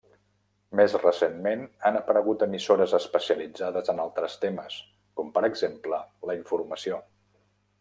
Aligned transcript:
Més 0.77 0.93
recentment 1.01 1.61
han 1.89 1.99
aparegut 1.99 2.45
emissores 2.45 2.95
especialitzades 2.99 3.93
en 3.95 4.03
altres 4.07 4.39
temes, 4.47 4.81
com 5.21 5.31
per 5.37 5.47
exemple 5.53 6.03
la 6.31 6.39
informació. 6.41 7.03